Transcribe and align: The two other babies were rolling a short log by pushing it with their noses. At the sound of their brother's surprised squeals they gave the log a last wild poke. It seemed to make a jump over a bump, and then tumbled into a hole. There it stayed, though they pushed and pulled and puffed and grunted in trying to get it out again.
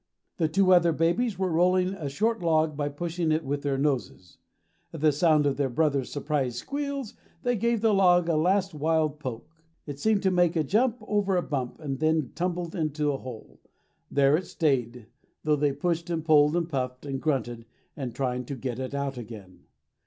The 0.37 0.47
two 0.47 0.73
other 0.73 0.93
babies 0.93 1.37
were 1.37 1.51
rolling 1.51 1.89
a 1.89 2.09
short 2.09 2.41
log 2.41 2.75
by 2.75 2.89
pushing 2.89 3.31
it 3.31 3.45
with 3.45 3.61
their 3.61 3.77
noses. 3.77 4.39
At 4.91 5.01
the 5.01 5.11
sound 5.11 5.45
of 5.45 5.57
their 5.57 5.69
brother's 5.69 6.11
surprised 6.11 6.57
squeals 6.57 7.13
they 7.43 7.55
gave 7.55 7.81
the 7.81 7.93
log 7.93 8.27
a 8.27 8.35
last 8.35 8.73
wild 8.73 9.19
poke. 9.19 9.61
It 9.85 9.99
seemed 9.99 10.23
to 10.23 10.31
make 10.31 10.55
a 10.55 10.63
jump 10.63 10.97
over 11.01 11.37
a 11.37 11.43
bump, 11.43 11.79
and 11.79 11.99
then 11.99 12.31
tumbled 12.33 12.73
into 12.73 13.11
a 13.11 13.17
hole. 13.17 13.59
There 14.09 14.35
it 14.35 14.47
stayed, 14.47 15.05
though 15.43 15.55
they 15.55 15.71
pushed 15.71 16.09
and 16.09 16.25
pulled 16.25 16.55
and 16.55 16.67
puffed 16.67 17.05
and 17.05 17.21
grunted 17.21 17.65
in 17.95 18.13
trying 18.13 18.45
to 18.45 18.55
get 18.55 18.79
it 18.79 18.95
out 18.95 19.19
again. 19.19 19.67